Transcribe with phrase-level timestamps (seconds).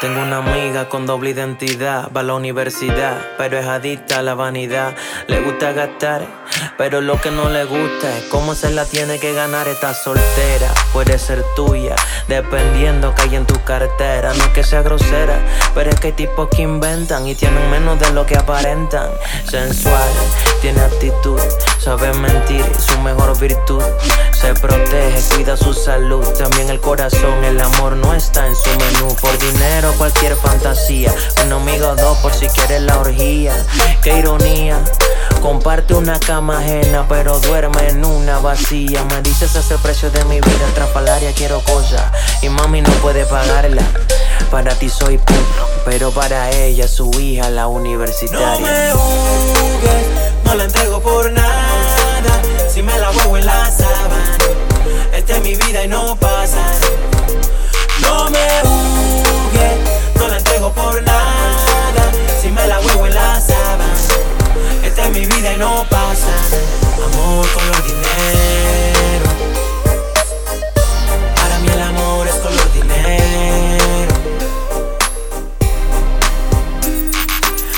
[0.00, 4.34] Tengo una amiga con doble identidad, va a la universidad, pero es adicta a la
[4.34, 4.94] vanidad.
[5.28, 6.26] Le gusta gastar,
[6.76, 9.68] pero lo que no le gusta es cómo se la tiene que ganar.
[9.68, 11.96] Está soltera, puede ser tuya,
[12.28, 14.32] dependiendo que hay en tu cartera.
[14.34, 15.38] No es que sea grosera,
[15.74, 19.08] pero es que hay tipos que inventan y tienen menos de lo que aparentan.
[19.48, 20.08] Sensual,
[20.60, 21.40] tiene actitud,
[21.78, 23.82] sabe mentir, su mejor virtud.
[24.32, 29.14] Se protege, cuida su salud, también el corazón, el amor no está en su menú.
[29.20, 31.14] Por dinero cualquier fantasía.
[31.44, 33.54] Un amigo dos por si quieres la orgía.
[34.02, 34.78] Qué ironía.
[35.44, 39.04] Comparte una cama ajena, pero duerme en una vacía.
[39.04, 42.00] Me dices ese precio de mi vida, trapalaria quiero cosas.
[42.40, 43.82] Y mami no puede pagarla.
[44.50, 48.58] Para ti soy puto, pero para ella, su hija, la universitaria.
[48.58, 50.06] No me juzgues,
[50.44, 52.42] no la entrego por nada.
[52.72, 54.38] Si me la huevo en la sábana,
[55.12, 56.64] esta es mi vida y no pasa.
[58.00, 61.44] No me juzgues, no la entrego por nada.
[67.54, 69.26] Color dinero.
[71.36, 74.14] Para mí el amor es color dinero.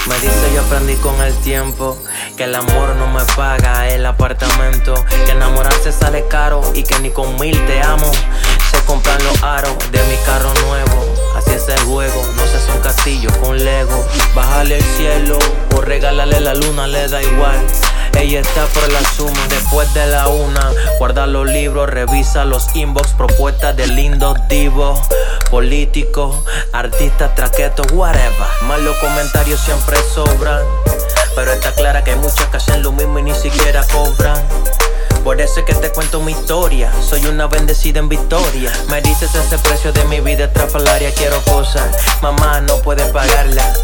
[0.07, 1.99] Me dice yo aprendí con el tiempo
[2.37, 4.95] que el amor no me paga el apartamento,
[5.27, 8.11] que enamorarse sale caro y que ni con mil te amo
[8.71, 11.15] se compran los aros de mi carro nuevo.
[11.37, 14.07] Así es el juego, no se hace un castillo con Lego.
[14.35, 15.39] Bájale el cielo
[15.77, 17.59] o regalarle la luna, le da igual.
[18.19, 20.73] Ella está por la suma después de la una.
[20.99, 24.99] Guarda los libros, revisa los inbox, propuestas de lindos divos,
[25.51, 26.43] políticos,
[26.73, 28.33] artistas, traquetos, whatever.
[28.63, 30.65] Más los comentarios siempre sobran.
[31.35, 34.43] Pero está clara que hay muchas que hacen lo mismo y ni siquiera cobran.
[35.23, 36.91] Por eso es que te cuento mi historia.
[37.03, 38.73] Soy una bendecida en victoria.
[38.89, 41.13] Me dices ese precio de mi vida estrafalaria.
[41.13, 41.85] Quiero cosas,
[42.23, 43.75] mamá no puede pagarla.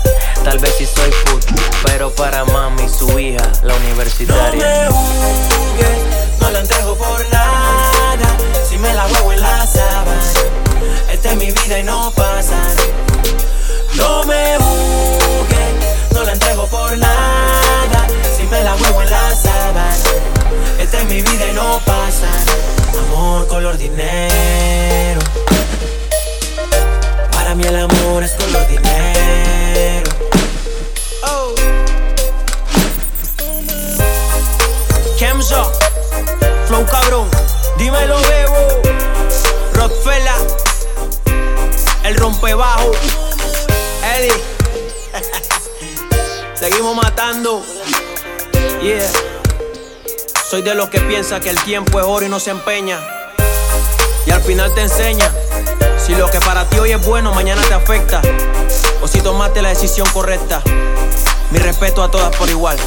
[0.44, 1.40] Tal vez si soy food,
[1.84, 4.64] pero para mami, su hija, la No universitaria.
[4.66, 5.98] me juzgues,
[6.40, 8.36] no la entrego por nada.
[8.68, 10.20] Si me la huevo en la sábana,
[11.10, 12.56] esta es mi vida y no pasa.
[13.94, 15.11] No me juzgues,
[46.62, 47.60] seguimos matando,
[48.80, 49.10] yeah.
[50.48, 53.00] Soy de los que piensa que el tiempo es oro y no se empeña,
[54.24, 55.28] y al final te enseña
[55.98, 58.22] si lo que para ti hoy es bueno mañana te afecta,
[59.00, 60.62] o si tomaste la decisión correcta.
[61.50, 62.78] Mi respeto a todas por igual.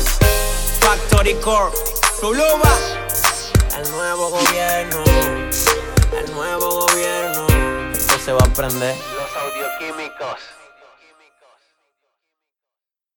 [0.80, 1.76] Factory Core,
[2.18, 2.72] Fluluba.
[3.78, 5.04] El nuevo gobierno,
[6.18, 7.46] el nuevo gobierno.
[7.92, 8.96] Esto se va a aprender.
[8.96, 10.65] Los audioquímicos.